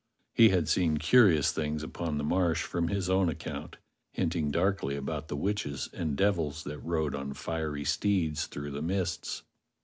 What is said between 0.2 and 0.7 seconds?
He had